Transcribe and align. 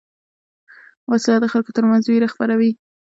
وسله 1.11 1.37
د 1.41 1.45
خلکو 1.53 1.71
تر 1.77 1.83
منځ 1.89 2.03
وېره 2.07 2.27
خپروي 2.33 2.71